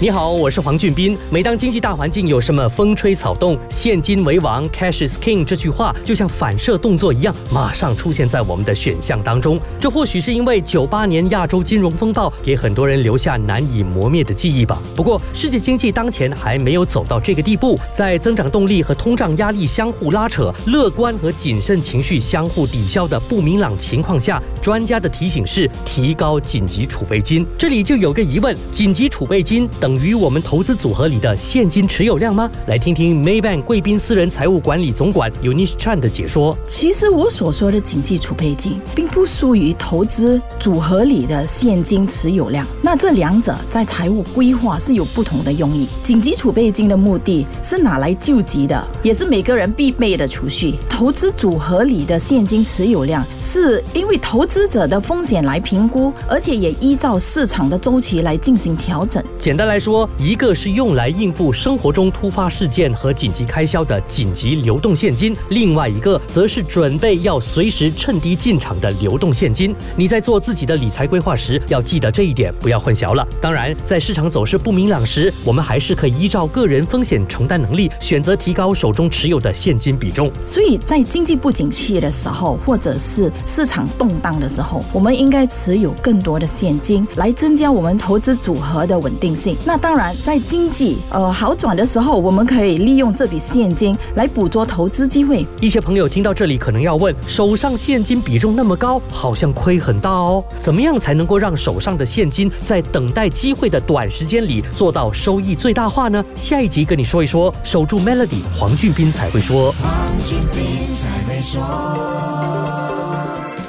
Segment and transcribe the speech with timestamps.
[0.00, 1.18] 你好，我是黄俊斌。
[1.28, 9.58] 每当经济大环境有什么风吹草动，“现金为王 ”（Cash is King） 这句话就像反射动作一样，马上出现在我们的选项当中。
[9.80, 14.80] 这或许是因为九八年亚洲金融风暴给很多人留下难以磨灭的记忆吧。
[14.94, 27.44] 不过，世界经济当前还没有走到这个地步，在增长动力和通胀压力相互拉扯、乐观和谨慎情绪相互抵消的不明朗情况下，专家的提醒是提高紧急储备金。
[27.58, 29.87] 这里就有个疑问：紧急储备金等。
[29.88, 32.50] 等于我们投资组合里的现金持有量吗？
[32.66, 36.54] 来听听 Maybank 贵宾私人财务管理总管 Unish Chan 的解说。
[36.68, 42.66] 其实我所说的紧急储备金，并不属于投资组合里的现金持有量。
[42.82, 45.88] 那这两者在财务规划是有不同的用意。
[46.04, 50.74] 紧急储备金的目的是拿来救急的，也是每个人必备的储蓄。
[50.86, 59.24] 投资组合里的现金持有量，是因为投资者的风险来评估，而且也依照市场的周期来进行调整。
[59.40, 59.77] 简单来。
[59.78, 69.74] 说一个是用来应付生活中突发事件和紧急开销的紧急流动现金，另外一个则是准备要随时趁低进场的流动现金。
[69.96, 73.26] 你在做自己的理财规划时，要记得这一点，不要混淆了。
[73.40, 80.30] 当然，在市场走势不明朗时，我们还是可以依照个人风险承担能力，选择提高手中持有的现金比重。
[80.46, 89.56] 所以在经济不景气的时候，或者是市场动荡的时候，我们应该持有更多的现金，来增加我们投资组合的稳定性。
[89.68, 95.46] 那当然，在经济呃好转的时候，我们可以利用这笔现金来捕捉投资机会。
[95.60, 100.42] 一些朋友听到这里可能要问：手上现金比重那么高，好像亏很大哦。
[100.58, 106.24] 怎么样才能够让手上的现金在等待机会的短时间里做到收益最大化呢？
[106.34, 107.54] 下一集跟你说一说。
[107.62, 109.70] 守住 Melody，黄俊斌才会说。
[109.72, 109.92] 黄
[110.26, 112.77] 俊斌才会说。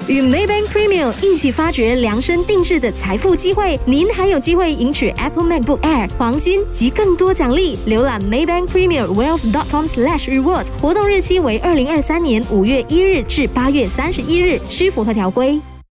[0.10, 7.78] 与 Maybank Premium 一起发掘量身定制的财富机会，您还有机会赢取 Apple MacBook Air、黄金及更多奖励。
[7.88, 15.62] 浏览 Maybank Premium Wealth.com/rewards，活动日期为二零二三年五月一日至八月三十一日，需符合条规。